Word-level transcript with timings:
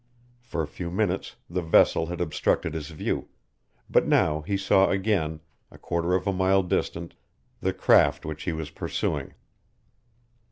For 0.41 0.63
a 0.63 0.67
few 0.67 0.89
minutes 0.89 1.35
the 1.47 1.61
vessel 1.61 2.07
had 2.07 2.21
obstructed 2.21 2.73
his 2.73 2.89
view, 2.89 3.27
but 3.87 4.07
now 4.07 4.41
he 4.41 4.57
saw 4.57 4.89
again, 4.89 5.41
a 5.69 5.77
quarter 5.77 6.15
of 6.15 6.25
a 6.25 6.33
mile 6.33 6.63
distant, 6.63 7.13
the 7.59 7.71
craft 7.71 8.25
which 8.25 8.41
he 8.41 8.51
was 8.51 8.71
pursuing. 8.71 9.35